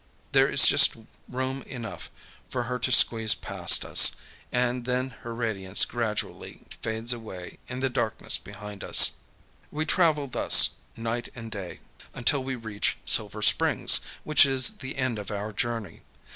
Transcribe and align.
There 0.31 0.47
is 0.49 0.65
just 0.65 0.95
room 1.29 1.61
enough 1.61 2.09
for 2.49 2.63
her 2.63 2.79
to 2.79 2.91
squeeze 2.91 3.35
past[Pg 3.35 3.69
123] 3.71 3.91
us, 3.91 4.15
and 4.51 4.85
then 4.85 5.11
her 5.21 5.31
radiance 5.35 5.85
gradually 5.85 6.63
fades 6.81 7.13
away 7.13 7.59
in 7.67 7.81
the 7.81 7.89
darkness 7.91 8.39
behind 8.39 8.83
us. 8.83 9.17
FORT 9.69 9.73
MARION—VIEW 9.73 9.93
FROM 9.95 10.07
WATER 10.07 10.15
BATTERY. 10.15 10.21
We 10.25 10.29
travel 10.31 10.41
thus, 10.41 10.69
night 10.97 11.29
and 11.35 11.51
day, 11.51 11.79
until 12.15 12.43
we 12.43 12.55
reach 12.55 12.97
Silver 13.05 13.43
Springs, 13.43 13.99
which 14.23 14.43
is 14.43 14.77
the 14.77 14.95
end 14.95 15.19
of 15.19 15.29
our 15.29 15.53
journey. 15.53 16.01